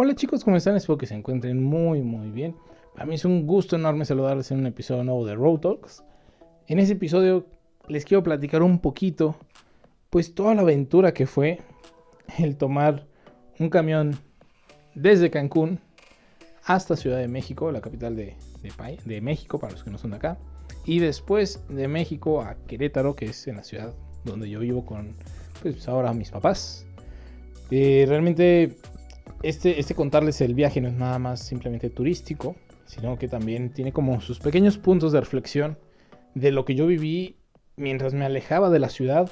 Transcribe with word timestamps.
Hola 0.00 0.14
chicos, 0.14 0.44
¿cómo 0.44 0.56
están? 0.56 0.76
Espero 0.76 0.96
que 0.96 1.06
se 1.06 1.16
encuentren 1.16 1.60
muy 1.60 2.02
muy 2.02 2.30
bien. 2.30 2.54
A 2.94 3.04
mí 3.04 3.16
es 3.16 3.24
un 3.24 3.48
gusto 3.48 3.74
enorme 3.74 4.04
saludarles 4.04 4.48
en 4.52 4.60
un 4.60 4.66
episodio 4.66 5.02
nuevo 5.02 5.26
de 5.26 5.34
Road 5.34 5.58
Talks. 5.58 6.04
En 6.68 6.78
ese 6.78 6.92
episodio 6.92 7.46
les 7.88 8.04
quiero 8.04 8.22
platicar 8.22 8.62
un 8.62 8.78
poquito, 8.78 9.34
pues 10.08 10.36
toda 10.36 10.54
la 10.54 10.62
aventura 10.62 11.12
que 11.12 11.26
fue 11.26 11.58
el 12.38 12.56
tomar 12.56 13.08
un 13.58 13.70
camión 13.70 14.16
desde 14.94 15.32
Cancún 15.32 15.80
hasta 16.62 16.94
Ciudad 16.94 17.18
de 17.18 17.26
México, 17.26 17.72
la 17.72 17.80
capital 17.80 18.14
de, 18.14 18.36
de, 19.04 19.20
México, 19.20 19.58
para 19.58 19.72
los 19.72 19.82
que 19.82 19.90
no 19.90 19.98
son 19.98 20.12
de 20.12 20.18
acá, 20.18 20.38
y 20.84 21.00
después 21.00 21.60
de 21.68 21.88
México 21.88 22.40
a 22.40 22.54
Querétaro, 22.68 23.16
que 23.16 23.24
es 23.24 23.48
en 23.48 23.56
la 23.56 23.64
ciudad 23.64 23.92
donde 24.24 24.48
yo 24.48 24.60
vivo 24.60 24.86
con, 24.86 25.16
pues 25.60 25.88
ahora 25.88 26.12
mis 26.12 26.30
papás. 26.30 26.86
Eh, 27.72 28.06
realmente 28.08 28.76
este, 29.42 29.78
este 29.78 29.94
contarles 29.94 30.40
el 30.40 30.54
viaje 30.54 30.80
no 30.80 30.88
es 30.88 30.94
nada 30.94 31.18
más 31.18 31.40
simplemente 31.40 31.90
turístico, 31.90 32.56
sino 32.86 33.18
que 33.18 33.28
también 33.28 33.72
tiene 33.72 33.92
como 33.92 34.20
sus 34.20 34.38
pequeños 34.38 34.78
puntos 34.78 35.12
de 35.12 35.20
reflexión 35.20 35.78
de 36.34 36.50
lo 36.52 36.64
que 36.64 36.74
yo 36.74 36.86
viví 36.86 37.36
mientras 37.76 38.14
me 38.14 38.24
alejaba 38.24 38.70
de 38.70 38.78
la 38.78 38.88
ciudad, 38.88 39.30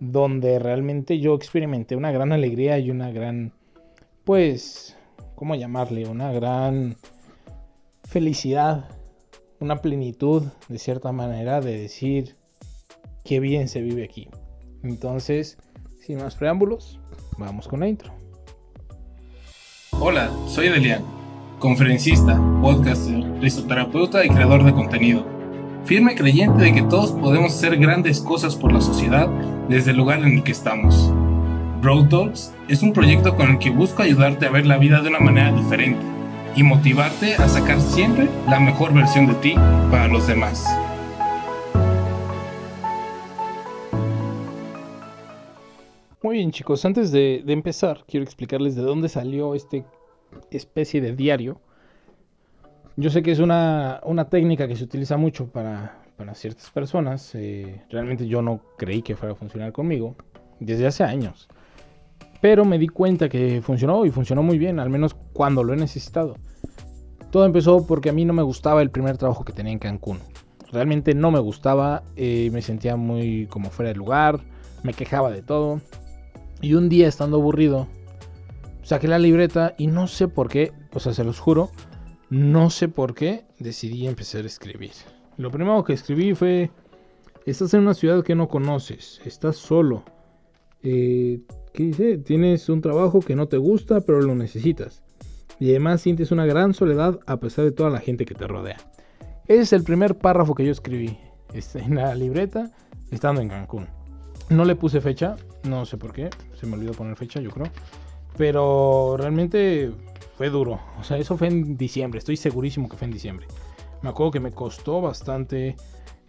donde 0.00 0.58
realmente 0.58 1.20
yo 1.20 1.34
experimenté 1.34 1.96
una 1.96 2.10
gran 2.10 2.32
alegría 2.32 2.78
y 2.78 2.90
una 2.90 3.10
gran, 3.10 3.52
pues, 4.24 4.96
¿cómo 5.34 5.54
llamarle? 5.54 6.08
Una 6.08 6.32
gran 6.32 6.96
felicidad, 8.04 8.88
una 9.60 9.76
plenitud, 9.76 10.44
de 10.68 10.78
cierta 10.78 11.12
manera, 11.12 11.60
de 11.60 11.78
decir 11.78 12.36
qué 13.24 13.40
bien 13.40 13.68
se 13.68 13.82
vive 13.82 14.04
aquí. 14.04 14.28
Entonces, 14.82 15.58
sin 16.00 16.18
más 16.18 16.34
preámbulos, 16.34 16.98
vamos 17.38 17.68
con 17.68 17.80
la 17.80 17.88
intro. 17.88 18.19
Hola, 20.02 20.30
soy 20.48 20.70
Delian, 20.70 21.02
conferencista, 21.58 22.40
podcaster, 22.62 23.22
risoterapeuta 23.38 24.24
y 24.24 24.30
creador 24.30 24.64
de 24.64 24.72
contenido. 24.72 25.26
Firme 25.84 26.14
creyente 26.14 26.62
de 26.62 26.72
que 26.72 26.80
todos 26.80 27.12
podemos 27.12 27.52
hacer 27.52 27.76
grandes 27.76 28.18
cosas 28.18 28.56
por 28.56 28.72
la 28.72 28.80
sociedad 28.80 29.28
desde 29.68 29.90
el 29.90 29.98
lugar 29.98 30.20
en 30.20 30.38
el 30.38 30.42
que 30.42 30.52
estamos. 30.52 31.12
Road 31.82 32.08
Talks 32.08 32.50
es 32.68 32.80
un 32.80 32.94
proyecto 32.94 33.36
con 33.36 33.50
el 33.50 33.58
que 33.58 33.68
busco 33.68 34.02
ayudarte 34.02 34.46
a 34.46 34.50
ver 34.50 34.64
la 34.64 34.78
vida 34.78 35.02
de 35.02 35.10
una 35.10 35.20
manera 35.20 35.52
diferente 35.52 36.00
y 36.56 36.62
motivarte 36.62 37.34
a 37.34 37.46
sacar 37.46 37.78
siempre 37.82 38.26
la 38.48 38.58
mejor 38.58 38.94
versión 38.94 39.26
de 39.26 39.34
ti 39.34 39.54
para 39.90 40.08
los 40.08 40.26
demás. 40.26 40.64
Muy 46.22 46.36
bien 46.36 46.50
chicos, 46.50 46.84
antes 46.84 47.12
de, 47.12 47.42
empezar 47.46 48.04
quiero 48.06 48.24
explicarles 48.24 48.74
de 48.74 48.82
dónde 48.82 49.08
salió 49.08 49.54
este 49.54 49.86
especie 50.50 51.00
de 51.00 51.16
diario. 51.16 51.62
Yo 52.96 53.08
sé 53.08 53.22
que 53.22 53.30
es 53.30 53.38
una, 53.38 54.02
técnica 54.28 54.68
que 54.68 54.76
se 54.76 54.84
utiliza 54.84 55.16
mucho 55.16 55.46
para, 55.46 55.96
ciertas 56.34 56.68
personas. 56.70 57.34
Eh, 57.34 57.82
realmente 57.88 58.26
yo 58.26 58.42
no 58.42 58.60
creí 58.76 59.00
que 59.00 59.16
fuera 59.16 59.32
a 59.32 59.34
funcionar 59.34 59.72
conmigo 59.72 60.14
desde 60.58 60.86
hace 60.86 61.04
años. 61.04 61.48
Pero 62.42 62.66
me 62.66 62.78
di 62.78 62.88
cuenta 62.88 63.30
que 63.30 63.62
funcionó 63.62 64.04
y 64.04 64.10
funcionó 64.10 64.42
muy 64.42 64.58
bien, 64.58 64.78
al 64.78 64.90
menos 64.90 65.14
cuando 65.32 65.64
lo 65.64 65.72
he 65.72 65.76
necesitado. 65.76 66.36
Todo 67.30 67.46
empezó 67.46 67.86
porque 67.86 68.10
a 68.10 68.12
mí 68.12 68.26
no 68.26 68.34
me 68.34 68.42
gustaba 68.42 68.82
el 68.82 68.90
primer 68.90 69.16
trabajo 69.16 69.42
que 69.42 69.54
tenía 69.54 69.72
en 69.72 69.78
Cancún. 69.78 70.18
Realmente 70.70 71.14
no 71.14 71.30
me 71.30 71.40
gustaba, 71.40 72.02
eh, 72.14 72.50
me 72.52 72.60
sentía 72.60 72.96
muy 72.96 73.46
como 73.46 73.70
fuera 73.70 73.88
de 73.88 73.96
lugar, 73.96 74.40
me 74.82 74.92
quejaba 74.92 75.30
de 75.30 75.40
todo. 75.40 75.80
Y 76.62 76.74
un 76.74 76.88
día 76.88 77.08
estando 77.08 77.38
aburrido, 77.38 77.88
saqué 78.82 79.08
la 79.08 79.18
libreta 79.18 79.74
y 79.78 79.86
no 79.86 80.06
sé 80.06 80.28
por 80.28 80.48
qué, 80.48 80.72
o 80.92 81.00
sea, 81.00 81.14
se 81.14 81.24
los 81.24 81.38
juro, 81.38 81.70
no 82.28 82.70
sé 82.70 82.88
por 82.88 83.14
qué 83.14 83.44
decidí 83.58 84.06
empezar 84.06 84.44
a 84.44 84.46
escribir. 84.46 84.92
Lo 85.36 85.50
primero 85.50 85.82
que 85.84 85.94
escribí 85.94 86.34
fue, 86.34 86.70
estás 87.46 87.72
en 87.74 87.80
una 87.80 87.94
ciudad 87.94 88.22
que 88.22 88.34
no 88.34 88.48
conoces, 88.48 89.20
estás 89.24 89.56
solo. 89.56 90.04
Eh, 90.82 91.40
¿Qué 91.72 91.84
dice? 91.84 92.18
Tienes 92.18 92.68
un 92.68 92.80
trabajo 92.80 93.20
que 93.20 93.36
no 93.36 93.48
te 93.48 93.56
gusta, 93.56 94.00
pero 94.00 94.20
lo 94.20 94.34
necesitas. 94.34 95.02
Y 95.58 95.70
además 95.70 96.02
sientes 96.02 96.30
una 96.32 96.46
gran 96.46 96.74
soledad 96.74 97.20
a 97.26 97.38
pesar 97.38 97.64
de 97.64 97.72
toda 97.72 97.90
la 97.90 98.00
gente 98.00 98.24
que 98.24 98.34
te 98.34 98.46
rodea. 98.46 98.78
Ese 99.46 99.62
es 99.62 99.72
el 99.72 99.82
primer 99.82 100.16
párrafo 100.16 100.54
que 100.54 100.64
yo 100.64 100.72
escribí 100.72 101.18
en 101.74 101.94
la 101.94 102.14
libreta 102.14 102.70
estando 103.10 103.40
en 103.40 103.48
Cancún. 103.48 103.99
No 104.50 104.64
le 104.64 104.74
puse 104.74 105.00
fecha, 105.00 105.36
no 105.64 105.86
sé 105.86 105.96
por 105.96 106.12
qué, 106.12 106.28
se 106.54 106.66
me 106.66 106.74
olvidó 106.74 106.92
poner 106.92 107.16
fecha, 107.16 107.40
yo 107.40 107.50
creo. 107.50 107.68
Pero 108.36 109.16
realmente 109.16 109.92
fue 110.36 110.50
duro. 110.50 110.80
O 110.98 111.04
sea, 111.04 111.18
eso 111.18 111.36
fue 111.36 111.48
en 111.48 111.76
diciembre, 111.76 112.18
estoy 112.18 112.36
segurísimo 112.36 112.88
que 112.88 112.96
fue 112.96 113.06
en 113.06 113.12
diciembre. 113.12 113.46
Me 114.02 114.08
acuerdo 114.08 114.32
que 114.32 114.40
me 114.40 114.52
costó 114.52 115.00
bastante 115.00 115.76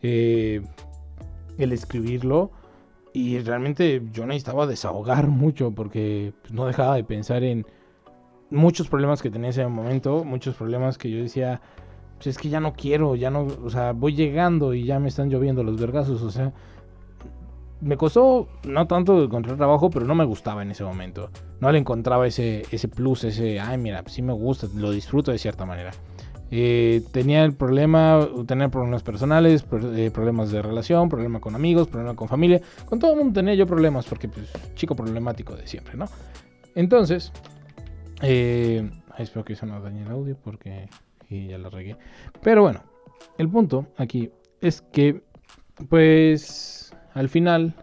eh, 0.01 0.61
el 1.57 1.71
escribirlo. 1.73 2.51
Y 3.13 3.39
realmente 3.39 4.01
yo 4.13 4.25
necesitaba 4.25 4.67
desahogar 4.67 5.27
mucho 5.27 5.71
porque 5.71 6.33
pues, 6.41 6.53
no 6.53 6.65
dejaba 6.65 6.95
de 6.95 7.03
pensar 7.03 7.43
en 7.43 7.65
muchos 8.51 8.87
problemas 8.87 9.21
que 9.21 9.29
tenía 9.29 9.47
en 9.47 9.51
ese 9.51 9.67
momento, 9.67 10.23
muchos 10.23 10.55
problemas 10.55 10.97
que 10.97 11.09
yo 11.09 11.17
decía, 11.17 11.59
pues 12.15 12.27
es 12.27 12.37
que 12.37 12.49
ya 12.49 12.59
no 12.59 12.73
quiero, 12.73 13.15
ya 13.15 13.29
no, 13.29 13.47
o 13.63 13.69
sea, 13.69 13.93
voy 13.93 14.13
llegando 14.13 14.73
y 14.73 14.85
ya 14.85 14.99
me 14.99 15.09
están 15.09 15.29
lloviendo 15.29 15.63
los 15.63 15.79
vergazos, 15.79 16.21
o 16.21 16.31
sea, 16.31 16.53
me 17.81 17.97
costó 17.97 18.47
no 18.63 18.87
tanto 18.87 19.23
encontrar 19.23 19.57
trabajo, 19.57 19.89
pero 19.89 20.05
no 20.05 20.15
me 20.15 20.25
gustaba 20.25 20.61
en 20.61 20.71
ese 20.71 20.83
momento. 20.83 21.29
No 21.59 21.71
le 21.71 21.79
encontraba 21.79 22.27
ese, 22.27 22.63
ese 22.71 22.87
plus, 22.87 23.23
ese, 23.23 23.59
ay, 23.59 23.77
mira, 23.77 24.03
sí 24.07 24.21
me 24.21 24.33
gusta, 24.33 24.67
lo 24.75 24.91
disfruto 24.91 25.31
de 25.31 25.37
cierta 25.37 25.65
manera. 25.65 25.91
Eh, 26.53 27.01
tenía 27.13 27.45
el 27.45 27.53
problema, 27.53 28.27
tener 28.45 28.69
problemas 28.69 29.03
personales, 29.03 29.65
eh, 29.95 30.11
problemas 30.13 30.51
de 30.51 30.61
relación, 30.61 31.07
problemas 31.09 31.41
con 31.41 31.55
amigos, 31.55 31.87
problemas 31.87 32.15
con 32.15 32.27
familia. 32.27 32.61
Con 32.85 32.99
todo 32.99 33.13
el 33.13 33.17
mundo 33.17 33.39
tenía 33.39 33.55
yo 33.55 33.65
problemas 33.65 34.05
porque, 34.05 34.27
pues, 34.27 34.51
chico 34.75 34.95
problemático 34.95 35.55
de 35.55 35.65
siempre, 35.65 35.95
¿no? 35.95 36.05
Entonces, 36.75 37.31
eh, 38.21 38.89
espero 39.17 39.45
que 39.45 39.53
eso 39.53 39.65
no 39.65 39.81
dañe 39.81 40.03
el 40.03 40.11
audio 40.11 40.37
porque 40.43 40.89
ya 41.29 41.57
lo 41.57 41.69
regué. 41.69 41.95
Pero 42.43 42.61
bueno, 42.63 42.83
el 43.37 43.49
punto 43.49 43.87
aquí 43.97 44.29
es 44.59 44.81
que, 44.81 45.23
pues 45.89 46.93
al 47.13 47.29
final 47.29 47.73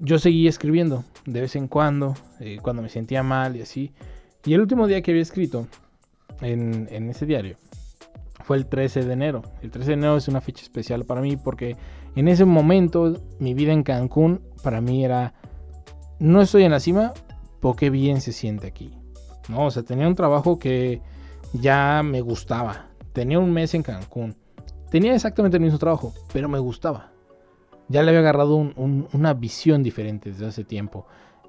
yo 0.00 0.18
seguí 0.18 0.48
escribiendo 0.48 1.04
de 1.26 1.42
vez 1.42 1.56
en 1.56 1.68
cuando, 1.68 2.14
eh, 2.40 2.58
cuando 2.62 2.82
me 2.82 2.88
sentía 2.88 3.22
mal 3.22 3.56
y 3.56 3.62
así. 3.62 3.92
Y 4.44 4.54
el 4.54 4.60
último 4.60 4.86
día 4.86 5.02
que 5.02 5.10
había 5.10 5.22
escrito 5.22 5.66
en, 6.40 6.88
ese 7.10 7.26
diario 7.26 7.56
fue 8.44 8.56
el 8.56 8.66
13 8.66 9.04
de 9.04 9.12
enero. 9.12 9.42
El 9.62 9.70
13 9.70 9.88
de 9.88 9.94
enero 9.94 10.16
es 10.16 10.28
una 10.28 10.40
fecha 10.40 10.62
especial 10.62 11.04
para 11.04 11.20
mí 11.20 11.36
porque 11.36 11.76
en 12.16 12.28
ese 12.28 12.44
momento 12.44 13.20
mi 13.38 13.54
vida 13.54 13.72
en 13.72 13.82
Cancún 13.82 14.40
para 14.62 14.80
mí 14.80 15.04
era, 15.04 15.34
no 16.18 16.40
estoy 16.40 16.64
en 16.64 16.72
la 16.72 16.80
cima, 16.80 17.12
pero 17.60 17.74
qué 17.74 17.90
bien 17.90 18.20
se 18.20 18.32
siente 18.32 18.66
aquí. 18.66 18.94
No, 19.48 19.66
o 19.66 19.70
sea, 19.70 19.82
tenía 19.82 20.08
un 20.08 20.14
trabajo 20.14 20.58
que 20.58 21.02
ya 21.52 22.02
me 22.02 22.20
gustaba. 22.22 22.86
Tenía 23.12 23.38
un 23.38 23.52
mes 23.52 23.74
en 23.74 23.82
Cancún. 23.82 24.36
Tenía 24.90 25.14
exactamente 25.14 25.58
el 25.58 25.62
mismo 25.62 25.78
trabajo, 25.78 26.14
pero 26.32 26.48
me 26.48 26.58
gustaba 26.58 27.12
ya 27.90 28.04
le 28.04 28.10
había 28.10 28.20
agarrado 28.20 28.54
una 28.54 29.34
visión 29.34 29.82
diferente 29.82 30.30
desde 30.30 30.46
hace 30.46 30.62
tiempo. 30.62 31.06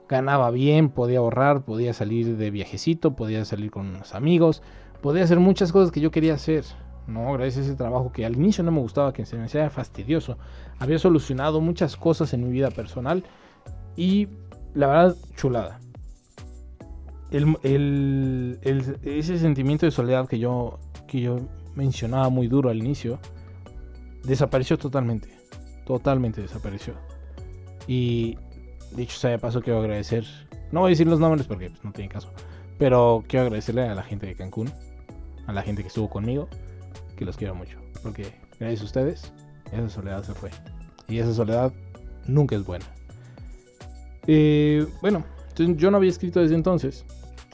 Ganaba 0.10 0.50
bien, 0.50 0.90
podía 0.90 1.20
ahorrar, 1.20 1.64
podía 1.64 1.94
salir 1.94 2.36
de 2.36 2.50
viajecito, 2.50 3.16
podía 3.16 3.46
salir 3.46 3.70
con 3.70 3.90
unos 3.90 4.16
amigos, 4.16 4.64
podía 5.04 5.24
hacer 5.24 5.40
muchas 5.40 5.72
cosas 5.72 5.92
que 5.92 6.02
yo 6.02 6.10
quería 6.10 6.34
hacer. 6.34 6.66
No, 7.06 7.32
gracias 7.34 7.66
a 7.66 7.70
ese 7.70 7.76
trabajo 7.76 8.12
que 8.12 8.26
al 8.26 8.36
inicio 8.36 8.64
no 8.64 8.72
me 8.72 8.80
gustaba, 8.80 9.14
que 9.14 9.24
se 9.24 9.38
me 9.38 9.44
hacía 9.44 9.70
fastidioso. 9.70 10.40
Había 10.80 10.98
solucionado 10.98 11.62
muchas 11.62 11.96
cosas 11.96 12.34
en 12.34 12.44
mi 12.44 12.52
vida 12.52 12.72
personal 12.72 13.24
y 13.96 14.28
la 14.74 14.88
verdad, 14.88 15.16
chulada. 15.36 15.80
ese 17.30 19.38
sentimiento 19.38 19.86
de 19.86 19.92
soledad 19.92 20.28
que 20.28 20.40
yo, 20.40 20.80
que 21.08 21.22
yo 21.22 21.38
mencionaba 21.76 22.30
muy 22.30 22.48
duro 22.48 22.72
al 22.72 22.78
inicio, 22.78 23.20
desapareció 24.24 24.80
totalmente 24.80 25.41
totalmente 25.86 26.42
desapareció. 26.42 26.94
Y 27.88 28.38
dicho 28.96 29.18
sea 29.18 29.32
de 29.32 29.40
paso, 29.40 29.62
quiero 29.62 29.80
agradecer. 29.80 30.26
No 30.72 30.82
voy 30.82 30.90
a 30.90 30.92
decir 30.92 31.08
los 31.08 31.20
nombres 31.20 31.48
porque 31.48 31.70
pues, 31.70 31.84
no 31.84 31.92
tiene 31.92 32.10
caso. 32.10 32.32
Pero 32.78 33.24
quiero 33.28 33.46
agradecerle 33.46 33.84
a 33.84 33.96
la 33.96 34.04
gente 34.04 34.26
de 34.26 34.36
Cancún, 34.36 34.72
a 35.48 35.54
la 35.54 35.62
gente 35.62 35.82
que 35.82 35.88
estuvo 35.88 36.10
conmigo, 36.10 36.48
que 37.16 37.26
los 37.26 37.38
quiero 37.38 37.56
mucho. 37.56 37.78
Porque 38.02 38.34
gracias 38.60 38.82
a 38.82 38.86
ustedes, 38.86 39.34
esa 39.72 39.90
soledad 39.90 40.24
se 40.24 40.34
fue. 40.34 40.50
Y 41.08 41.20
esa 41.20 41.34
soledad 41.34 41.74
nunca 42.26 42.56
es 42.56 42.66
buena. 42.66 42.86
Bueno, 45.02 45.26
yo 45.56 45.92
no 45.92 45.98
había 45.98 46.10
escrito 46.10 46.40
desde 46.40 46.56
entonces. 46.56 47.06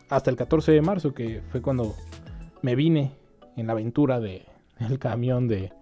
Hasta 0.09 0.29
el 0.29 0.38
14 0.38 0.71
de 0.71 0.81
marzo, 0.81 1.13
que 1.13 1.41
fue 1.51 1.62
cuando 1.62 1.95
me 2.62 2.75
vine 2.75 3.12
en 3.56 3.68
la 3.68 3.74
aventura 3.74 4.19
de 4.19 4.45
el 4.79 5.00
camión 5.00 5.47
de 5.47 5.74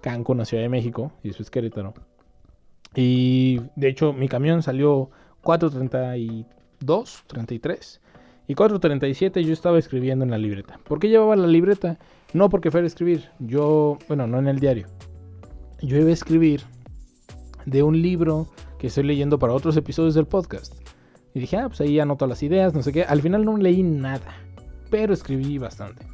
Cancún 0.00 0.40
a 0.40 0.44
Ciudad 0.44 0.62
de 0.62 0.68
México, 0.68 1.12
y 1.22 1.30
eso 1.30 1.42
es 1.42 1.50
Querétaro. 1.50 1.94
Y 2.94 3.60
de 3.76 3.88
hecho 3.88 4.12
mi 4.12 4.28
camión 4.28 4.62
salió 4.62 5.10
4.32, 5.42 7.22
33. 7.26 8.00
Y 8.48 8.54
4.37 8.54 9.42
yo 9.42 9.52
estaba 9.52 9.78
escribiendo 9.78 10.24
en 10.24 10.30
la 10.32 10.38
libreta. 10.38 10.80
¿Por 10.84 10.98
qué 10.98 11.08
llevaba 11.08 11.36
la 11.36 11.46
libreta? 11.46 11.98
No 12.32 12.48
porque 12.48 12.70
fuera 12.70 12.84
a 12.84 12.88
escribir. 12.88 13.28
Yo, 13.38 13.98
bueno, 14.08 14.26
no 14.26 14.38
en 14.38 14.48
el 14.48 14.58
diario. 14.58 14.88
Yo 15.82 15.96
iba 15.98 16.10
a 16.10 16.12
escribir 16.12 16.62
de 17.64 17.82
un 17.82 18.02
libro 18.02 18.48
que 18.78 18.88
estoy 18.88 19.04
leyendo 19.04 19.38
para 19.38 19.52
otros 19.52 19.76
episodios 19.76 20.14
del 20.14 20.26
podcast. 20.26 20.74
Y 21.32 21.40
dije, 21.40 21.58
ah, 21.58 21.68
pues 21.68 21.80
ahí 21.80 22.00
anoto 22.00 22.26
las 22.26 22.42
ideas, 22.42 22.74
no 22.74 22.82
sé 22.82 22.92
qué. 22.92 23.04
Al 23.04 23.22
final 23.22 23.44
no 23.44 23.56
leí 23.56 23.84
nada, 23.84 24.34
pero 24.90 25.14
escribí 25.14 25.58
bastante. 25.58 26.04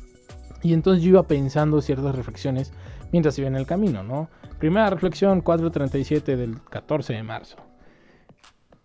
Y 0.63 0.75
entonces 0.75 1.03
yo 1.03 1.11
iba 1.11 1.23
pensando 1.23 1.81
ciertas 1.81 2.15
reflexiones 2.15 2.73
mientras 3.17 3.39
iba 3.39 3.49
en 3.49 3.57
el 3.57 3.65
camino, 3.65 4.03
¿no? 4.03 4.29
Primera 4.59 4.91
reflexión, 4.91 5.43
4.37 5.43 6.37
del 6.37 6.61
14 6.69 7.15
de 7.15 7.23
marzo. 7.23 7.57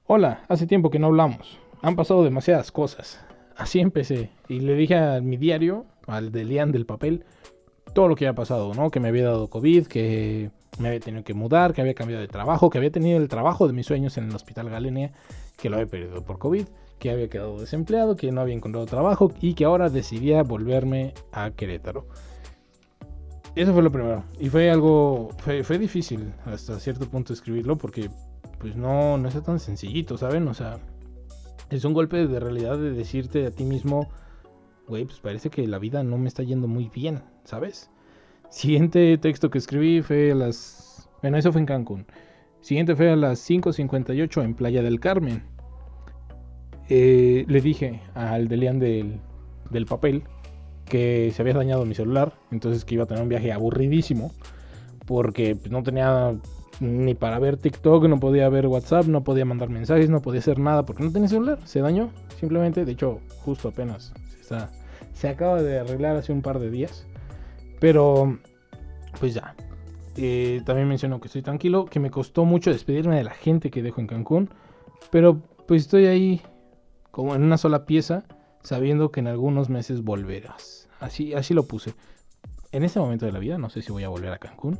Hola, 0.08 0.46
hace 0.48 0.68
tiempo 0.68 0.90
que 0.90 1.00
no 1.00 1.08
hablamos. 1.08 1.60
Han 1.82 1.98
pasado 1.98 2.24
demasiadas 2.24 2.72
cosas. 2.72 3.20
Así 3.58 3.82
empecé. 3.82 4.30
Y 4.48 4.62
le 4.62 4.76
dije 4.76 4.96
a 4.96 5.20
mi 5.20 5.36
diario, 5.36 5.86
al 6.08 6.32
de 6.32 6.46
Lian 6.46 6.72
del 6.72 6.86
papel, 6.86 7.26
todo 7.94 8.08
lo 8.08 8.16
que 8.16 8.26
había 8.26 8.36
pasado, 8.36 8.74
¿no? 8.74 8.90
Que 8.90 9.02
me 9.02 9.10
había 9.10 9.26
dado 9.26 9.50
COVID, 9.50 9.88
que 9.88 10.50
me 10.80 10.88
había 10.88 11.02
tenido 11.02 11.26
que 11.26 11.34
mudar, 11.34 11.74
que 11.74 11.82
había 11.82 11.94
cambiado 11.94 12.22
de 12.22 12.30
trabajo, 12.30 12.70
que 12.70 12.78
había 12.78 12.92
tenido 12.92 13.18
el 13.18 13.28
trabajo 13.28 13.68
de 13.68 13.74
mis 13.74 13.86
sueños 13.86 14.18
en 14.18 14.30
el 14.30 14.36
Hospital 14.36 14.70
Galenia, 14.70 15.12
que 15.58 15.70
lo 15.70 15.76
había 15.76 15.88
perdido 15.88 16.24
por 16.24 16.40
COVID, 16.40 16.68
que 17.00 17.12
había 17.12 17.28
quedado 17.30 17.60
desempleado, 17.60 18.16
que 18.16 18.32
no 18.32 18.40
había 18.40 18.56
encontrado 18.56 18.86
trabajo 18.86 19.34
y 19.42 19.56
que 19.56 19.66
ahora 19.66 19.90
decidía 19.90 20.42
volverme 20.44 21.16
a 21.34 21.52
Querétaro. 21.52 22.06
Eso 23.56 23.74
fue 23.74 23.84
lo 23.84 23.92
primero. 23.92 24.24
Y 24.40 24.50
fue 24.50 24.72
algo, 24.72 25.30
fue, 25.40 25.64
fue 25.64 25.78
difícil 25.78 26.34
hasta 26.46 26.80
cierto 26.80 27.10
punto 27.10 27.34
escribirlo 27.34 27.78
porque 27.78 28.10
pues 28.60 28.76
no, 28.76 29.18
no 29.18 29.28
es 29.28 29.44
tan 29.44 29.60
sencillito, 29.60 30.18
¿saben? 30.18 30.48
O 30.48 30.54
sea, 30.54 30.80
es 31.70 31.84
un 31.84 31.94
golpe 31.94 32.28
de 32.28 32.40
realidad 32.40 32.78
de 32.78 32.92
decirte 32.92 33.46
a 33.46 33.52
ti 33.52 33.66
mismo, 33.66 34.10
güey, 34.88 35.06
pues 35.06 35.20
parece 35.20 35.50
que 35.50 35.68
la 35.68 35.80
vida 35.80 36.04
no 36.04 36.18
me 36.18 36.28
está 36.28 36.44
yendo 36.44 36.68
muy 36.68 36.90
bien, 36.90 37.24
¿sabes? 37.44 37.90
Siguiente 38.50 39.18
texto 39.18 39.50
que 39.50 39.58
escribí 39.58 40.02
fue 40.02 40.32
a 40.32 40.36
las... 40.36 41.10
Bueno, 41.22 41.38
eso 41.38 41.52
fue 41.52 41.62
en 41.62 41.68
Cancún. 41.68 42.06
Siguiente 42.62 42.96
fue 42.96 43.12
a 43.12 43.16
las 43.16 43.50
5.58 43.50 44.44
en 44.44 44.54
Playa 44.54 44.82
del 44.82 45.00
Carmen. 45.00 45.44
Eh, 46.90 47.46
le 47.48 47.62
dije 47.62 48.02
al 48.14 48.48
Delian 48.48 48.80
del, 48.80 49.20
del 49.70 49.86
papel 49.86 50.24
que 50.92 51.32
se 51.34 51.42
había 51.42 51.54
dañado 51.54 51.86
mi 51.86 51.96
celular, 51.96 52.34
entonces 52.52 52.84
que 52.84 52.96
iba 52.96 53.06
a 53.06 53.08
tener 53.08 53.24
un 53.24 53.30
viaje 53.30 53.54
aburridísimo, 53.54 54.34
porque 55.08 55.56
pues, 55.56 55.72
no 55.72 55.84
tenía 55.84 56.34
ni 56.82 57.16
para 57.16 57.40
ver 57.40 57.56
TikTok, 57.56 58.10
no 58.10 58.20
podía 58.20 58.50
ver 58.50 58.68
WhatsApp, 58.68 59.06
no 59.06 59.24
podía 59.24 59.46
mandar 59.46 59.70
mensajes, 59.70 60.10
no 60.10 60.22
podía 60.22 60.42
hacer 60.42 60.60
nada 60.60 60.86
porque 60.86 61.04
no 61.04 61.12
tenía 61.14 61.30
celular, 61.30 61.60
se 61.64 61.80
dañó 61.80 62.10
simplemente, 62.38 62.84
de 62.84 62.92
hecho 62.92 63.22
justo 63.40 63.70
apenas 63.70 64.12
se, 65.14 65.30
acaba 65.30 65.64
de 65.64 65.80
arreglar 65.80 66.18
hace 66.18 66.34
un 66.34 66.42
par 66.42 66.60
de 66.60 66.70
días, 66.70 67.08
pero 67.80 68.38
pues 69.18 69.34
ya. 69.34 69.56
Eh, 70.18 70.62
también 70.66 70.90
menciono 70.90 71.22
que 71.22 71.28
estoy 71.28 71.42
tranquilo, 71.42 71.86
que 71.86 72.02
me 72.02 72.12
costó 72.12 72.44
mucho 72.44 72.70
despedirme 72.70 73.16
de 73.16 73.24
la 73.24 73.32
gente 73.32 73.72
que 73.72 73.82
dejo 73.82 74.02
en 74.02 74.08
Cancún, 74.08 74.50
pero 75.10 75.42
pues 75.70 75.84
estoy 75.84 76.08
ahí 76.08 76.42
como 77.12 77.34
en 77.34 77.44
una 77.44 77.58
sola 77.58 77.86
pieza, 77.86 78.26
sabiendo 78.62 79.10
que 79.10 79.22
en 79.22 79.28
algunos 79.28 79.70
meses 79.70 80.04
volverás. 80.04 80.81
Así, 81.02 81.34
así 81.34 81.54
lo 81.54 81.68
puse. 81.68 81.94
En 82.72 82.84
este 82.84 83.00
momento 83.00 83.26
de 83.26 83.34
la 83.34 83.40
vida 83.40 83.58
no 83.58 83.70
sé 83.70 83.82
si 83.82 83.92
voy 83.92 84.04
a 84.04 84.10
volver 84.10 84.32
a 84.32 84.38
Cancún. 84.38 84.80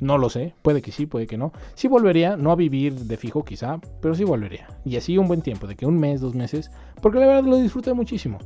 No 0.00 0.18
lo 0.18 0.28
sé, 0.28 0.54
puede 0.62 0.82
que 0.82 0.90
sí, 0.90 1.06
puede 1.06 1.26
que 1.26 1.38
no. 1.38 1.52
Sí 1.74 1.86
volvería, 1.88 2.36
no 2.36 2.50
a 2.50 2.56
vivir 2.56 2.94
de 2.94 3.16
fijo 3.16 3.44
quizá, 3.44 3.80
pero 4.02 4.14
sí 4.14 4.24
volvería. 4.24 4.66
Y 4.84 4.96
así 4.96 5.16
un 5.16 5.28
buen 5.28 5.40
tiempo, 5.40 5.68
de 5.68 5.76
que 5.76 5.86
un 5.86 5.98
mes, 5.98 6.20
dos 6.20 6.34
meses, 6.34 6.70
porque 7.00 7.20
la 7.20 7.26
verdad 7.26 7.44
lo 7.44 7.56
disfruté 7.56 7.94
muchísimo. 7.94 8.38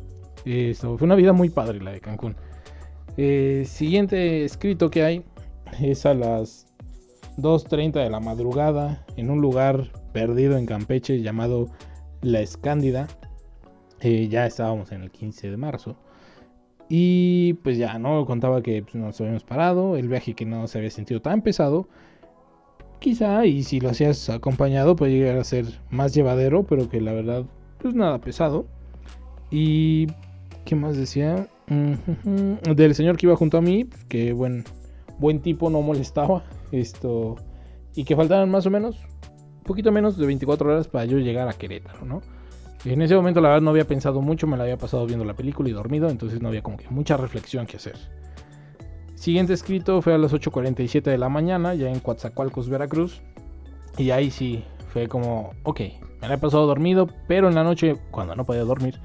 Esto, 0.44 0.96
fue 0.98 1.06
una 1.06 1.14
vida 1.14 1.32
muy 1.32 1.48
padre 1.48 1.80
la 1.80 1.90
de 1.90 2.00
Cancún. 2.00 2.36
Eh, 3.16 3.64
siguiente 3.66 4.44
escrito 4.44 4.90
que 4.90 5.02
hay 5.02 5.24
es 5.80 6.04
a 6.06 6.14
las 6.14 6.66
2.30 7.38 7.92
de 7.92 8.10
la 8.10 8.20
madrugada 8.20 9.04
en 9.16 9.30
un 9.30 9.40
lugar 9.40 9.90
perdido 10.12 10.56
en 10.58 10.66
Campeche 10.66 11.20
llamado 11.22 11.68
La 12.20 12.40
Escándida. 12.40 13.08
Eh, 14.00 14.28
ya 14.28 14.46
estábamos 14.46 14.92
en 14.92 15.02
el 15.02 15.10
15 15.10 15.50
de 15.50 15.56
marzo. 15.56 15.96
Y 16.88 17.54
pues 17.54 17.76
ya, 17.76 17.98
¿no? 17.98 18.24
Contaba 18.24 18.62
que 18.62 18.82
pues, 18.82 18.94
nos 18.94 19.20
habíamos 19.20 19.44
parado, 19.44 19.96
el 19.96 20.08
viaje 20.08 20.34
que 20.34 20.46
no 20.46 20.66
se 20.66 20.78
había 20.78 20.90
sentido 20.90 21.20
tan 21.20 21.42
pesado. 21.42 21.88
Quizá, 22.98 23.46
y 23.46 23.62
si 23.62 23.78
lo 23.80 23.90
hacías 23.90 24.28
acompañado, 24.28 24.96
puede 24.96 25.12
llegar 25.12 25.36
a 25.38 25.44
ser 25.44 25.66
más 25.90 26.14
llevadero, 26.14 26.64
pero 26.64 26.88
que 26.88 27.00
la 27.00 27.12
verdad, 27.12 27.44
pues 27.78 27.94
nada 27.94 28.18
pesado. 28.20 28.66
Y, 29.50 30.08
¿qué 30.64 30.74
más 30.74 30.96
decía? 30.96 31.46
Del 31.68 32.94
señor 32.94 33.16
que 33.16 33.26
iba 33.26 33.36
junto 33.36 33.58
a 33.58 33.60
mí, 33.60 33.84
pues, 33.84 34.04
que 34.04 34.32
buen, 34.32 34.64
buen 35.18 35.40
tipo, 35.40 35.70
no 35.70 35.82
molestaba. 35.82 36.42
Esto, 36.72 37.36
y 37.94 38.04
que 38.04 38.16
faltaban 38.16 38.50
más 38.50 38.66
o 38.66 38.70
menos, 38.70 38.98
poquito 39.64 39.92
menos 39.92 40.16
de 40.16 40.26
24 40.26 40.70
horas 40.70 40.88
para 40.88 41.04
yo 41.04 41.18
llegar 41.18 41.48
a 41.48 41.52
Querétaro, 41.52 42.04
¿no? 42.04 42.22
En 42.84 43.02
ese 43.02 43.16
momento 43.16 43.40
la 43.40 43.48
verdad 43.48 43.62
no 43.62 43.70
había 43.70 43.86
pensado 43.86 44.22
mucho, 44.22 44.46
me 44.46 44.56
la 44.56 44.62
había 44.62 44.78
pasado 44.78 45.04
viendo 45.06 45.24
la 45.24 45.34
película 45.34 45.68
y 45.68 45.72
dormido, 45.72 46.08
entonces 46.08 46.40
no 46.40 46.48
había 46.48 46.62
como 46.62 46.78
mucha 46.90 47.16
reflexión 47.16 47.66
que 47.66 47.76
hacer. 47.76 47.96
Siguiente 49.14 49.52
escrito 49.52 50.00
fue 50.00 50.14
a 50.14 50.18
las 50.18 50.32
8.47 50.32 51.02
de 51.02 51.18
la 51.18 51.28
mañana, 51.28 51.74
ya 51.74 51.88
en 51.88 51.98
Coatzacoalcos, 51.98 52.68
Veracruz. 52.68 53.20
Y 53.96 54.10
ahí 54.10 54.30
sí, 54.30 54.64
fue 54.92 55.08
como, 55.08 55.54
ok, 55.64 55.80
me 56.20 56.28
la 56.28 56.34
he 56.34 56.38
pasado 56.38 56.66
dormido, 56.66 57.08
pero 57.26 57.48
en 57.48 57.56
la 57.56 57.64
noche, 57.64 57.96
cuando 58.12 58.36
no 58.36 58.44
podía 58.44 58.62
dormir, 58.62 59.00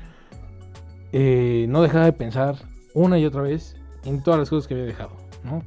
eh, 1.11 1.65
no 1.67 1.81
dejaba 1.81 2.05
de 2.05 2.13
pensar 2.13 2.55
una 2.93 3.17
y 3.17 3.25
otra 3.25 3.41
vez 3.41 3.75
en 4.05 4.21
todas 4.21 4.39
las 4.39 4.49
cosas 4.51 4.67
que 4.67 4.75
había 4.75 4.85
dejado, 4.85 5.11
¿no? 5.43 5.63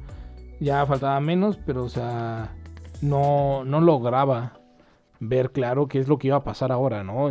Ya 0.61 0.85
faltaba 0.85 1.19
menos, 1.19 1.59
pero 1.65 1.83
o 1.83 1.89
sea, 1.89 2.55
no, 3.01 3.65
no 3.65 3.81
lograba 3.81 4.59
ver 5.19 5.51
claro 5.51 5.87
qué 5.87 5.99
es 5.99 6.07
lo 6.07 6.17
que 6.17 6.27
iba 6.27 6.37
a 6.37 6.43
pasar 6.43 6.71
ahora, 6.71 7.03
¿no? 7.03 7.29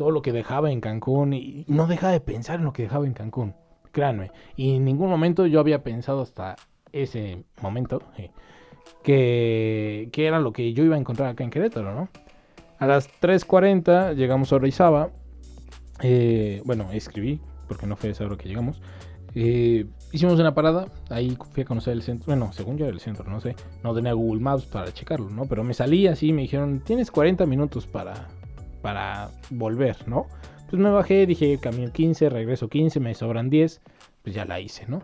Todo 0.00 0.12
lo 0.12 0.22
que 0.22 0.32
dejaba 0.32 0.70
en 0.70 0.80
Cancún 0.80 1.34
y 1.34 1.66
no 1.68 1.86
dejaba 1.86 2.14
de 2.14 2.20
pensar 2.20 2.58
en 2.58 2.64
lo 2.64 2.72
que 2.72 2.84
dejaba 2.84 3.04
en 3.04 3.12
Cancún. 3.12 3.54
Créanme. 3.92 4.30
Y 4.56 4.76
en 4.76 4.86
ningún 4.86 5.10
momento 5.10 5.44
yo 5.44 5.60
había 5.60 5.82
pensado 5.82 6.22
hasta 6.22 6.56
ese 6.90 7.44
momento 7.60 8.02
eh, 8.16 8.30
que, 9.04 10.08
que, 10.10 10.26
era 10.26 10.40
lo 10.40 10.54
que 10.54 10.72
yo 10.72 10.84
iba 10.84 10.96
a 10.96 10.98
encontrar 10.98 11.28
acá 11.28 11.44
en 11.44 11.50
Querétaro, 11.50 11.94
¿no? 11.94 12.08
A 12.78 12.86
las 12.86 13.10
3.40 13.20 14.14
llegamos 14.14 14.54
a 14.54 14.56
Orizaba. 14.56 15.10
Eh, 16.02 16.62
bueno, 16.64 16.88
escribí, 16.92 17.38
porque 17.68 17.86
no 17.86 17.94
fue 17.94 18.08
esa 18.08 18.24
hora 18.24 18.38
que 18.38 18.48
llegamos. 18.48 18.80
Eh, 19.34 19.84
hicimos 20.12 20.40
una 20.40 20.54
parada, 20.54 20.86
ahí 21.10 21.36
fui 21.52 21.64
a 21.64 21.66
conocer 21.66 21.92
el 21.92 22.00
centro, 22.00 22.24
bueno, 22.24 22.54
según 22.54 22.78
yo 22.78 22.86
era 22.86 22.94
el 22.94 23.00
centro, 23.00 23.30
no 23.30 23.38
sé, 23.42 23.54
no 23.84 23.94
tenía 23.94 24.14
Google 24.14 24.40
Maps 24.40 24.64
para 24.64 24.94
checarlo, 24.94 25.28
¿no? 25.28 25.44
Pero 25.44 25.62
me 25.62 25.74
salí 25.74 26.06
así 26.06 26.28
y 26.28 26.32
me 26.32 26.40
dijeron, 26.40 26.80
tienes 26.80 27.10
40 27.10 27.44
minutos 27.44 27.86
para, 27.86 28.28
para 28.82 29.30
volver, 29.50 29.96
¿no? 30.08 30.26
Pues 30.68 30.80
me 30.80 30.90
bajé, 30.90 31.26
dije 31.26 31.58
camión 31.60 31.90
15, 31.90 32.30
regreso 32.30 32.68
15, 32.68 33.00
me 33.00 33.14
sobran 33.14 33.50
10, 33.50 33.80
pues 34.22 34.34
ya 34.34 34.44
la 34.44 34.60
hice, 34.60 34.86
¿no? 34.86 35.02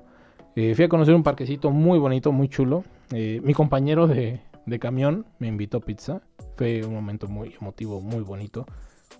Eh, 0.54 0.74
fui 0.74 0.84
a 0.84 0.88
conocer 0.88 1.14
un 1.14 1.22
parquecito 1.22 1.70
muy 1.70 1.98
bonito, 1.98 2.32
muy 2.32 2.48
chulo. 2.48 2.84
Eh, 3.12 3.40
mi 3.42 3.52
compañero 3.52 4.06
de, 4.06 4.40
de, 4.64 4.78
camión 4.78 5.26
me 5.38 5.48
invitó 5.48 5.80
pizza. 5.80 6.22
Fue 6.56 6.82
un 6.84 6.94
momento 6.94 7.28
muy 7.28 7.54
emotivo, 7.60 8.00
muy 8.00 8.22
bonito. 8.22 8.64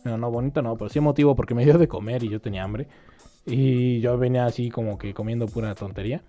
No, 0.04 0.16
no 0.16 0.30
bonito, 0.30 0.62
no, 0.62 0.76
pero 0.76 0.88
sí 0.88 0.98
emotivo 0.98 1.36
porque 1.36 1.54
me 1.54 1.64
dio 1.64 1.76
de 1.78 1.88
comer 1.88 2.22
y 2.24 2.30
yo 2.30 2.40
tenía 2.40 2.64
hambre. 2.64 2.88
Y 3.44 4.00
yo 4.00 4.16
venía 4.16 4.46
así 4.46 4.70
como 4.70 4.98
que 4.98 5.12
comiendo 5.12 5.46
pura 5.46 5.74
tontería. 5.74 6.22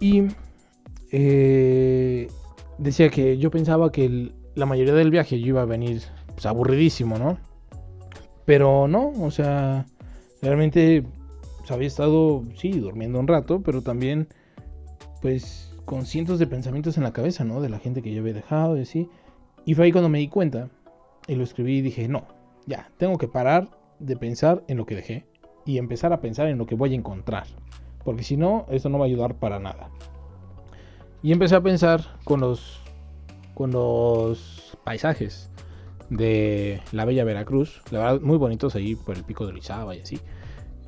Y 0.00 0.22
eh, 1.12 2.28
decía 2.78 3.10
que 3.10 3.36
yo 3.36 3.50
pensaba 3.50 3.92
que 3.92 4.32
la 4.54 4.66
mayoría 4.66 4.94
del 4.94 5.10
viaje 5.10 5.38
yo 5.38 5.48
iba 5.48 5.62
a 5.62 5.66
venir 5.66 6.02
pues, 6.40 6.46
aburridísimo, 6.46 7.18
¿no? 7.18 7.36
Pero 8.46 8.88
no, 8.88 9.12
o 9.20 9.30
sea, 9.30 9.84
realmente 10.40 11.04
pues, 11.58 11.70
había 11.70 11.86
estado, 11.86 12.44
sí, 12.56 12.70
durmiendo 12.70 13.20
un 13.20 13.28
rato, 13.28 13.60
pero 13.60 13.82
también, 13.82 14.26
pues, 15.20 15.76
con 15.84 16.06
cientos 16.06 16.38
de 16.38 16.46
pensamientos 16.46 16.96
en 16.96 17.02
la 17.02 17.12
cabeza, 17.12 17.44
¿no? 17.44 17.60
De 17.60 17.68
la 17.68 17.78
gente 17.78 18.00
que 18.00 18.14
yo 18.14 18.22
había 18.22 18.32
dejado 18.32 18.78
y 18.78 18.82
así. 18.82 19.10
Y 19.66 19.74
fue 19.74 19.84
ahí 19.84 19.92
cuando 19.92 20.08
me 20.08 20.18
di 20.18 20.28
cuenta 20.28 20.70
y 21.28 21.34
lo 21.34 21.44
escribí 21.44 21.76
y 21.76 21.82
dije, 21.82 22.08
no, 22.08 22.26
ya, 22.66 22.90
tengo 22.96 23.18
que 23.18 23.28
parar 23.28 23.68
de 23.98 24.16
pensar 24.16 24.64
en 24.66 24.78
lo 24.78 24.86
que 24.86 24.94
dejé 24.94 25.26
y 25.66 25.76
empezar 25.76 26.14
a 26.14 26.22
pensar 26.22 26.46
en 26.46 26.56
lo 26.56 26.64
que 26.64 26.74
voy 26.74 26.94
a 26.94 26.96
encontrar. 26.96 27.48
Porque 28.02 28.22
si 28.22 28.38
no, 28.38 28.64
esto 28.70 28.88
no 28.88 28.98
va 28.98 29.04
a 29.04 29.08
ayudar 29.08 29.34
para 29.34 29.58
nada. 29.58 29.90
Y 31.22 31.32
empecé 31.32 31.54
a 31.54 31.60
pensar 31.60 32.00
con 32.24 32.40
los, 32.40 32.80
con 33.52 33.72
los 33.72 34.78
paisajes 34.84 35.50
de 36.10 36.82
la 36.92 37.04
Bella 37.04 37.24
Veracruz. 37.24 37.80
La 37.90 38.00
verdad, 38.00 38.20
muy 38.20 38.36
bonitos 38.36 38.74
ahí 38.74 38.96
por 38.96 39.16
el 39.16 39.24
pico 39.24 39.46
de 39.46 39.52
Orizaba 39.52 39.96
y 39.96 40.00
así. 40.00 40.20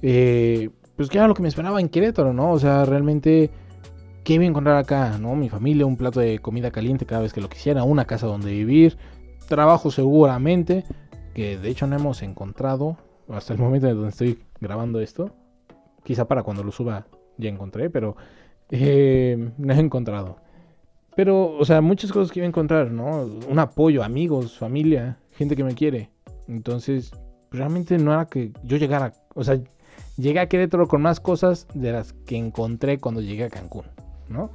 Eh, 0.02 0.70
pues 0.96 1.08
que 1.08 1.18
era 1.18 1.28
lo 1.28 1.34
que 1.34 1.42
me 1.42 1.48
esperaba 1.48 1.80
en 1.80 1.88
Querétaro, 1.88 2.32
¿no? 2.32 2.50
O 2.50 2.58
sea, 2.58 2.84
realmente, 2.84 3.50
¿qué 4.24 4.34
iba 4.34 4.44
a 4.44 4.48
encontrar 4.48 4.76
acá, 4.76 5.16
no? 5.18 5.34
Mi 5.34 5.48
familia, 5.48 5.86
un 5.86 5.96
plato 5.96 6.20
de 6.20 6.40
comida 6.40 6.70
caliente 6.70 7.06
cada 7.06 7.22
vez 7.22 7.32
que 7.32 7.40
lo 7.40 7.48
quisiera, 7.48 7.84
una 7.84 8.04
casa 8.04 8.26
donde 8.26 8.50
vivir, 8.50 8.98
trabajo 9.48 9.90
seguramente, 9.90 10.84
que 11.34 11.56
de 11.56 11.70
hecho 11.70 11.86
no 11.86 11.96
hemos 11.96 12.22
encontrado. 12.22 12.98
hasta 13.28 13.54
el 13.54 13.58
momento 13.58 13.88
en 13.88 13.94
donde 13.94 14.10
estoy 14.10 14.42
grabando 14.60 15.00
esto. 15.00 15.34
Quizá 16.04 16.26
para 16.26 16.42
cuando 16.42 16.64
lo 16.64 16.72
suba 16.72 17.06
ya 17.38 17.48
encontré, 17.48 17.88
pero 17.88 18.16
eh, 18.70 19.50
no 19.56 19.72
he 19.72 19.78
encontrado. 19.78 20.41
Pero, 21.14 21.56
o 21.56 21.64
sea, 21.64 21.80
muchas 21.80 22.12
cosas 22.12 22.32
que 22.32 22.40
iba 22.40 22.46
a 22.46 22.48
encontrar, 22.48 22.90
¿no? 22.90 23.26
Un 23.48 23.58
apoyo, 23.58 24.02
amigos, 24.02 24.56
familia, 24.56 25.18
gente 25.32 25.56
que 25.56 25.64
me 25.64 25.74
quiere. 25.74 26.10
Entonces, 26.48 27.12
realmente 27.50 27.98
no 27.98 28.12
era 28.12 28.26
que 28.26 28.52
yo 28.64 28.76
llegara, 28.76 29.12
o 29.34 29.44
sea, 29.44 29.60
llegué 30.16 30.40
a 30.40 30.48
Querétaro 30.48 30.88
con 30.88 31.02
más 31.02 31.20
cosas 31.20 31.66
de 31.74 31.92
las 31.92 32.12
que 32.12 32.36
encontré 32.36 32.98
cuando 32.98 33.20
llegué 33.20 33.44
a 33.44 33.50
Cancún, 33.50 33.84
¿no? 34.28 34.50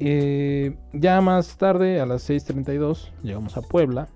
Eh, 0.00 0.76
ya 0.92 1.20
más 1.20 1.56
tarde, 1.56 2.00
a 2.00 2.06
las 2.06 2.28
6.32, 2.28 3.10
llegamos 3.22 3.56
a 3.56 3.62
Puebla. 3.62 4.08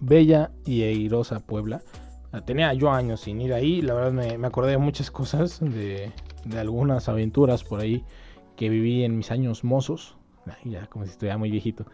Bella 0.00 0.50
y 0.64 0.82
airosa 0.82 1.40
Puebla. 1.40 1.82
Tenía 2.44 2.72
yo 2.74 2.90
años 2.90 3.20
sin 3.20 3.40
ir 3.40 3.52
ahí. 3.52 3.82
La 3.82 3.94
verdad 3.94 4.12
me, 4.12 4.46
acordé 4.46 4.72
de 4.72 4.78
muchas 4.78 5.10
cosas, 5.10 5.60
de, 5.60 6.12
algunas 6.56 7.08
aventuras 7.08 7.64
por 7.64 7.80
ahí 7.80 8.04
que 8.56 8.68
viví 8.68 9.04
en 9.04 9.16
mis 9.16 9.30
años 9.30 9.64
mozos. 9.64 10.15
Como 10.90 11.04
si 11.04 11.12
estuviera 11.12 11.38
muy 11.38 11.50
viejito. 11.50 11.86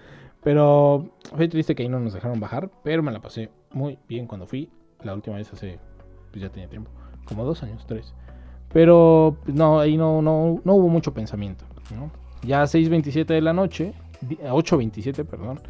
Pero 0.43 1.11
fue 1.37 1.49
triste 1.49 1.75
que 1.75 1.83
ahí 1.83 1.89
no 1.89 2.01
nos 2.01 2.15
dejaron 2.15 2.41
bajar. 2.41 2.71
Pero 2.83 3.03
me 3.03 3.13
la 3.13 3.21
pasé 3.21 3.51
muy 3.73 3.99
bien 4.09 4.27
cuando 4.27 4.47
fui. 4.47 4.71
La 5.03 5.15
última 5.15 5.37
vez 5.37 5.53
hace, 5.53 5.79
pues 6.31 6.43
ya 6.43 6.51
tenía 6.51 6.69
tiempo. 6.69 6.91
Como 7.27 7.45
dos 7.45 7.63
años, 7.63 7.85
tres. 7.87 8.15
Pero 8.73 9.37
no, 9.47 9.81
ahí 9.81 9.97
no, 9.97 10.23
no, 10.23 10.61
no 10.65 10.75
hubo 10.75 10.89
mucho 10.89 11.13
pensamiento. 11.13 11.65
Ya 12.43 12.63
a 12.63 12.65
6.27 12.65 13.27
de 13.27 13.41
la 13.41 13.53
noche, 13.53 13.93
8.27, 14.23 15.25
perdón, 15.25 15.61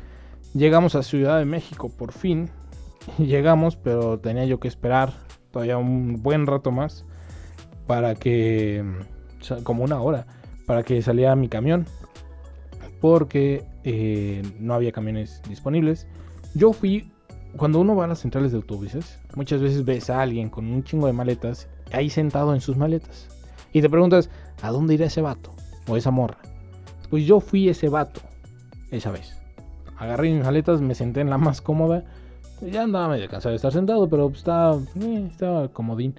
llegamos 0.55 0.95
a 0.95 1.03
Ciudad 1.03 1.39
de 1.39 1.45
México 1.45 1.91
por 1.91 2.13
fin. 2.13 2.51
Llegamos, 3.19 3.77
pero 3.77 4.21
tenía 4.21 4.45
yo 4.45 4.61
que 4.61 4.69
esperar 4.69 5.13
todavía 5.51 5.77
un 5.77 6.23
buen 6.23 6.47
rato 6.47 6.71
más 6.71 7.05
para 7.87 8.15
que, 8.15 8.85
como 9.65 9.83
una 9.83 10.01
hora, 10.01 10.27
para 10.67 10.85
que 10.85 11.03
saliera 11.03 11.35
mi 11.35 11.49
camión. 11.49 11.87
Porque 13.03 13.65
eh, 13.85 14.43
no 14.61 14.75
había 14.75 14.93
camiones 14.93 15.43
disponibles. 15.49 16.07
Yo 16.55 16.73
fui, 16.73 17.11
cuando 17.57 17.81
uno 17.81 17.97
va 17.97 18.05
a 18.05 18.09
las 18.09 18.21
centrales 18.21 18.53
de 18.53 18.57
autobuses, 18.57 19.19
muchas 19.35 19.61
veces 19.61 19.85
ves 19.85 20.09
a 20.09 20.23
alguien 20.23 20.49
con 20.49 20.67
un 20.67 20.85
chingo 20.85 21.09
de 21.09 21.13
maletas 21.13 21.69
ahí 21.93 22.09
sentado 22.09 22.55
en 22.55 22.61
sus 22.61 22.77
maletas. 22.77 23.29
Y 23.73 23.83
te 23.83 23.91
preguntas, 23.91 24.31
¿a 24.63 24.71
dónde 24.71 24.95
irá 24.95 25.07
ese 25.07 25.21
vato? 25.21 25.53
O 25.89 25.97
esa 25.97 26.13
morra. 26.13 26.39
Pues 27.11 27.27
yo 27.27 27.41
fui 27.41 27.69
ese 27.69 27.89
vato 27.89 28.21
esa 28.93 29.11
vez. 29.11 29.37
Agarré 29.99 30.33
mis 30.33 30.45
maletas, 30.45 30.81
me 30.81 30.95
senté 30.95 31.21
en 31.21 31.31
la 31.31 31.39
más 31.39 31.61
cómoda. 31.61 32.05
Ya 32.61 32.85
andaba 32.85 33.09
medio 33.09 33.29
cansado 33.29 33.51
de 33.51 33.57
estar 33.57 33.73
sentado, 33.73 34.09
pero 34.09 34.31
estaba, 34.31 34.77
eh, 35.01 35.29
estaba 35.29 35.69
comodín. 35.69 36.15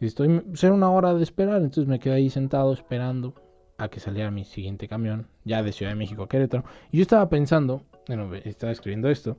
Y 0.00 0.06
estoy, 0.06 0.42
era 0.60 0.72
una 0.72 0.90
hora 0.90 1.12
de 1.12 1.22
esperar, 1.22 1.56
entonces 1.56 1.86
me 1.86 1.98
quedé 1.98 2.14
ahí 2.14 2.30
sentado 2.30 2.72
esperando 2.72 3.34
a 3.82 3.88
que 3.88 4.00
saliera 4.00 4.30
mi 4.30 4.44
siguiente 4.44 4.88
camión, 4.88 5.26
ya 5.44 5.62
de 5.62 5.72
Ciudad 5.72 5.92
de 5.92 5.96
México 5.96 6.22
a 6.22 6.28
Querétaro. 6.28 6.64
Y 6.90 6.98
yo 6.98 7.02
estaba 7.02 7.28
pensando, 7.28 7.82
bueno, 8.06 8.34
estaba 8.34 8.72
escribiendo 8.72 9.08
esto, 9.08 9.36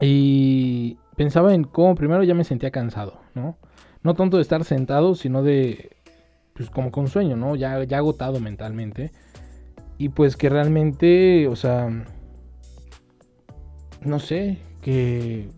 y 0.00 0.98
pensaba 1.16 1.54
en 1.54 1.64
cómo 1.64 1.94
primero 1.94 2.22
ya 2.22 2.34
me 2.34 2.44
sentía 2.44 2.70
cansado, 2.70 3.20
¿no? 3.34 3.56
No 4.02 4.14
tanto 4.14 4.36
de 4.36 4.42
estar 4.42 4.64
sentado, 4.64 5.14
sino 5.14 5.42
de, 5.42 5.96
pues 6.54 6.70
como 6.70 6.92
con 6.92 7.08
sueño, 7.08 7.36
¿no? 7.36 7.56
Ya, 7.56 7.82
ya 7.84 7.98
agotado 7.98 8.38
mentalmente. 8.40 9.10
Y 9.98 10.10
pues 10.10 10.36
que 10.36 10.48
realmente, 10.48 11.48
o 11.48 11.56
sea, 11.56 11.88
no 14.02 14.20
sé, 14.20 14.58
que 14.82 15.48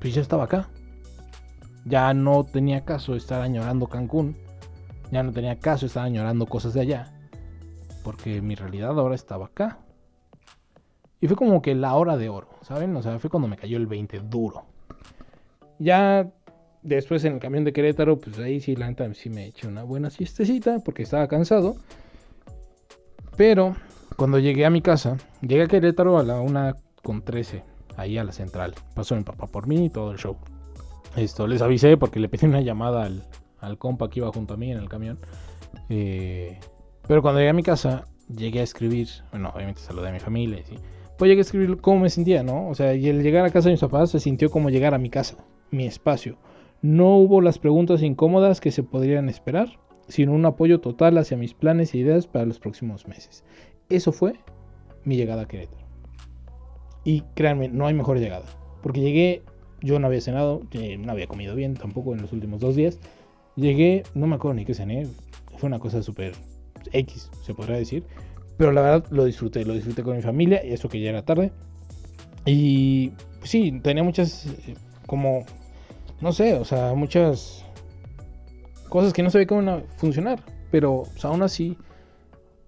pues 0.00 0.14
ya 0.14 0.20
estaba 0.20 0.44
acá. 0.44 0.68
Ya 1.84 2.14
no 2.14 2.44
tenía 2.44 2.84
caso 2.84 3.16
estar 3.16 3.42
añorando 3.42 3.88
Cancún. 3.88 4.36
Ya 5.10 5.24
no 5.24 5.32
tenía 5.32 5.58
caso 5.58 5.86
estar 5.86 6.04
añorando 6.04 6.46
cosas 6.46 6.74
de 6.74 6.82
allá. 6.82 7.11
Porque 8.02 8.40
mi 8.42 8.54
realidad 8.54 8.98
ahora 8.98 9.14
estaba 9.14 9.46
acá. 9.46 9.78
Y 11.20 11.28
fue 11.28 11.36
como 11.36 11.62
que 11.62 11.74
la 11.74 11.94
hora 11.94 12.16
de 12.16 12.28
oro, 12.28 12.48
¿saben? 12.62 12.96
O 12.96 13.02
sea, 13.02 13.18
fue 13.18 13.30
cuando 13.30 13.48
me 13.48 13.56
cayó 13.56 13.76
el 13.76 13.86
20 13.86 14.20
duro. 14.20 14.64
Ya 15.78 16.28
después 16.82 17.24
en 17.24 17.34
el 17.34 17.38
camión 17.38 17.64
de 17.64 17.72
Querétaro, 17.72 18.18
pues 18.18 18.38
ahí 18.38 18.60
sí, 18.60 18.74
la 18.74 18.88
neta 18.88 19.12
sí 19.14 19.30
me 19.30 19.46
eché 19.46 19.68
una 19.68 19.84
buena 19.84 20.10
siestecita 20.10 20.80
porque 20.84 21.04
estaba 21.04 21.28
cansado. 21.28 21.76
Pero 23.36 23.76
cuando 24.16 24.38
llegué 24.38 24.66
a 24.66 24.70
mi 24.70 24.82
casa, 24.82 25.16
llegué 25.40 25.62
a 25.62 25.68
Querétaro 25.68 26.18
a 26.18 26.24
la 26.24 26.40
1 26.40 26.76
con 27.02 27.22
13, 27.22 27.62
ahí 27.96 28.18
a 28.18 28.24
la 28.24 28.32
central. 28.32 28.74
Pasó 28.94 29.14
mi 29.14 29.22
papá 29.22 29.46
por 29.46 29.66
mí 29.66 29.86
y 29.86 29.90
todo 29.90 30.12
el 30.12 30.18
show. 30.18 30.36
Esto 31.16 31.46
les 31.46 31.62
avisé 31.62 31.96
porque 31.96 32.20
le 32.20 32.28
pedí 32.28 32.46
una 32.46 32.62
llamada 32.62 33.04
al, 33.04 33.22
al 33.60 33.78
compa 33.78 34.10
que 34.10 34.20
iba 34.20 34.32
junto 34.32 34.54
a 34.54 34.56
mí 34.56 34.70
en 34.70 34.78
el 34.78 34.88
camión. 34.88 35.18
Eh, 35.88 36.58
pero 37.06 37.22
cuando 37.22 37.40
llegué 37.40 37.50
a 37.50 37.54
mi 37.54 37.62
casa, 37.62 38.06
llegué 38.34 38.60
a 38.60 38.64
escribir. 38.64 39.08
Bueno, 39.30 39.52
obviamente 39.54 39.80
saludé 39.80 40.08
a 40.08 40.12
mi 40.12 40.20
familia. 40.20 40.62
¿sí? 40.64 40.76
Pues 41.18 41.28
llegué 41.28 41.40
a 41.40 41.42
escribir 41.42 41.76
cómo 41.80 42.00
me 42.00 42.10
sentía, 42.10 42.42
¿no? 42.42 42.68
O 42.68 42.74
sea, 42.74 42.94
y 42.94 43.08
el 43.08 43.22
llegar 43.22 43.44
a 43.44 43.50
casa 43.50 43.68
de 43.68 43.74
mis 43.74 43.80
papás 43.80 44.10
se 44.10 44.20
sintió 44.20 44.50
como 44.50 44.70
llegar 44.70 44.94
a 44.94 44.98
mi 44.98 45.10
casa, 45.10 45.36
mi 45.70 45.86
espacio. 45.86 46.36
No 46.80 47.16
hubo 47.16 47.40
las 47.40 47.58
preguntas 47.58 48.02
incómodas 48.02 48.60
que 48.60 48.72
se 48.72 48.82
podrían 48.82 49.28
esperar 49.28 49.78
sino 50.08 50.32
un 50.32 50.44
apoyo 50.44 50.80
total 50.80 51.18
hacia 51.18 51.36
mis 51.36 51.54
planes 51.54 51.94
e 51.94 51.98
ideas 51.98 52.26
para 52.26 52.46
los 52.46 52.58
próximos 52.58 53.06
meses. 53.06 53.44
Eso 53.88 54.12
fue 54.12 54.34
mi 55.04 55.16
llegada 55.16 55.42
a 55.42 55.48
Querétaro. 55.48 55.86
Y 57.04 57.22
créanme, 57.34 57.68
no 57.68 57.86
hay 57.86 57.94
mejor 57.94 58.18
llegada. 58.18 58.44
Porque 58.82 59.00
llegué, 59.00 59.42
yo 59.80 59.98
no 59.98 60.06
había 60.06 60.20
cenado, 60.20 60.62
eh, 60.72 60.96
no 60.98 61.12
había 61.12 61.26
comido 61.26 61.54
bien 61.54 61.74
tampoco 61.74 62.12
en 62.12 62.22
los 62.22 62.32
últimos 62.32 62.60
dos 62.60 62.76
días. 62.76 62.98
Llegué, 63.56 64.02
no 64.14 64.26
me 64.26 64.36
acuerdo 64.36 64.54
ni 64.54 64.64
qué 64.64 64.74
cené, 64.74 65.06
fue 65.56 65.68
una 65.68 65.78
cosa 65.78 66.02
súper 66.02 66.34
X, 66.92 67.30
se 67.42 67.54
podría 67.54 67.76
decir. 67.76 68.04
Pero 68.56 68.72
la 68.72 68.82
verdad 68.82 69.06
lo 69.10 69.24
disfruté, 69.24 69.64
lo 69.64 69.74
disfruté 69.74 70.02
con 70.02 70.16
mi 70.16 70.22
familia, 70.22 70.64
y 70.64 70.72
eso 70.72 70.88
que 70.88 71.00
ya 71.00 71.10
era 71.10 71.24
tarde. 71.24 71.52
Y 72.44 73.10
pues 73.38 73.50
sí, 73.50 73.80
tenía 73.82 74.02
muchas, 74.02 74.46
eh, 74.46 74.74
como, 75.06 75.44
no 76.20 76.32
sé, 76.32 76.54
o 76.54 76.64
sea, 76.64 76.94
muchas 76.94 77.64
cosas 78.88 79.12
que 79.12 79.22
no 79.22 79.30
sabía 79.30 79.46
cómo 79.46 79.82
funcionar, 79.96 80.40
pero 80.70 81.04
pues, 81.12 81.24
aún 81.24 81.42
así, 81.42 81.76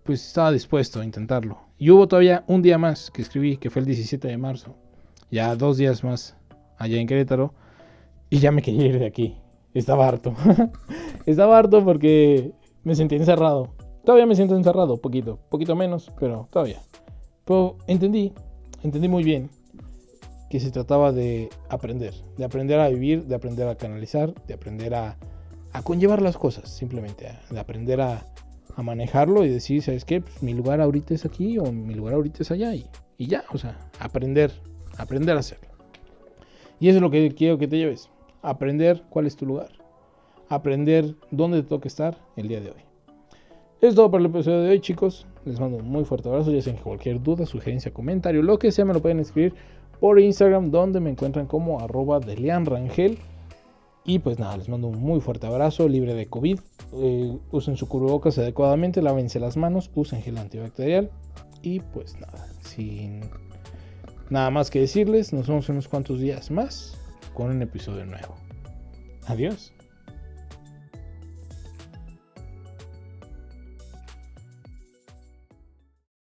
pues 0.05 0.27
estaba 0.27 0.53
dispuesto 0.53 1.01
a 1.01 1.05
intentarlo. 1.05 1.59
Y 1.79 1.91
hubo 1.91 2.09
todavía 2.09 2.45
un 2.47 2.63
día 2.63 2.79
más 2.79 3.11
que 3.11 3.23
escribí, 3.23 3.57
que 3.57 3.71
fue 3.71 3.81
el 3.81 3.87
17 3.87 4.29
de 4.29 4.37
marzo, 4.37 4.77
ya 5.31 5.55
dos 5.57 5.77
días 5.77 6.05
más 6.05 6.37
allá 6.79 6.99
en 6.99 7.07
Querétaro, 7.07 7.53
y 8.31 8.39
ya 8.39 8.53
me 8.53 8.63
quería 8.63 8.87
ir 8.87 8.99
de 8.99 9.07
aquí. 9.07 9.37
Estaba 9.75 10.09
harto. 10.09 10.35
Estaba 11.27 11.59
harto 11.59 11.85
porque 11.85 12.53
me 12.85 12.95
sentí 12.95 13.17
encerrado. 13.17 13.75
Todavía 14.05 14.27
me 14.27 14.37
siento 14.37 14.57
encerrado, 14.57 14.99
poquito, 14.99 15.39
poquito 15.49 15.75
menos, 15.77 16.13
pero 16.19 16.49
todavía. 16.51 16.81
Pero 17.45 17.77
entendí, 17.87 18.33
entendí 18.83 19.09
muy 19.09 19.25
bien 19.25 19.51
que 20.51 20.61
se 20.61 20.71
trataba 20.71 21.13
de 21.13 21.49
aprender, 21.69 22.15
de 22.37 22.45
aprender 22.45 22.81
a 22.81 22.89
vivir, 22.89 23.25
de 23.25 23.35
aprender 23.35 23.67
a 23.67 23.77
canalizar, 23.77 24.35
de 24.47 24.55
aprender 24.55 24.95
a 24.95 25.17
a 25.75 25.83
conllevar 25.83 26.23
las 26.23 26.39
cosas, 26.39 26.71
simplemente, 26.71 27.27
a, 27.29 27.61
aprender 27.61 28.01
a, 28.01 28.25
manejarlo 28.77 29.45
y 29.45 29.49
decir, 29.49 29.83
¿sabes 29.83 30.05
qué? 30.05 30.21
Pues, 30.21 30.43
mi 30.43 30.53
lugar 30.53 30.81
ahorita 30.81 31.15
es 31.15 31.25
aquí 31.25 31.59
o 31.59 31.71
mi 31.71 31.95
lugar 31.95 32.15
ahorita 32.15 32.43
es 32.43 32.51
allá 32.51 32.75
y, 32.75 32.87
y 33.19 33.27
ya, 33.27 33.45
o 33.53 33.59
sea, 33.59 33.79
aprender, 34.01 34.53
aprender 34.99 35.37
a 35.37 35.41
hacerlo. 35.41 35.69
Y 36.81 36.89
eso 36.89 36.99
es 36.99 37.03
lo 37.03 37.11
que 37.11 37.33
quiero 37.35 37.59
que 37.59 37.69
te 37.69 37.77
lleves, 37.77 38.09
aprender 38.43 39.03
cuál 39.11 39.27
es 39.27 39.37
tu 39.37 39.47
lugar, 39.47 39.71
aprender 40.49 41.15
dónde 41.31 41.63
te 41.63 41.69
toca 41.69 41.89
estar 41.89 42.17
el 42.37 42.49
día 42.49 42.61
de 42.61 42.71
hoy. 42.71 42.84
Es 43.81 43.95
todo 43.95 44.11
por 44.11 44.21
el 44.21 44.27
episodio 44.27 44.63
de 44.63 44.71
hoy, 44.71 44.81
chicos. 44.81 45.27
Les 45.45 45.61
mando 45.61 45.79
un 45.79 45.89
muy 45.89 46.05
fuerte 46.05 46.29
abrazo. 46.29 46.51
Ya 46.51 46.63
saben 46.63 46.79
que 46.79 46.85
cualquier 46.85 47.23
duda, 47.23 47.45
sugerencia, 47.45 47.93
comentario, 47.93 48.43
lo 48.43 48.59
que 48.59 48.73
sea, 48.73 48.85
me 48.85 48.95
lo 48.95 49.03
pueden 49.03 49.21
escribir 49.21 49.55
por 50.01 50.19
Instagram, 50.19 50.71
donde 50.71 51.01
me 51.01 51.11
encuentran 51.11 51.47
como 51.47 51.81
arroba 51.81 52.21
Rangel. 52.21 53.19
Y 54.07 54.19
pues 54.19 54.39
nada, 54.39 54.57
les 54.57 54.69
mando 54.69 54.89
un 54.89 55.01
muy 55.01 55.21
fuerte 55.21 55.47
abrazo, 55.47 55.89
libre 55.89 56.15
de 56.15 56.27
COVID. 56.27 56.59
Eh, 56.95 57.39
usen 57.53 57.77
su 57.77 57.89
cubrebocas 57.89 58.39
adecuadamente, 58.39 59.01
lávense 59.03 59.41
las 59.41 59.57
manos, 59.57 59.91
usen 59.95 60.23
gel 60.23 60.39
antibacterial. 60.39 61.11
Y 61.63 61.81
pues 61.81 62.19
nada, 62.21 62.47
sin 62.61 63.23
nada 64.29 64.51
más 64.51 64.71
que 64.71 64.81
decirles, 64.81 65.33
nos 65.33 65.49
vemos 65.49 65.69
en 65.69 65.77
unos 65.77 65.89
cuantos 65.89 66.21
días 66.21 66.51
más 66.51 66.99
con 67.33 67.51
un 67.51 67.63
episodio 67.63 68.05
nuevo. 68.05 68.35
Adiós. 69.27 69.73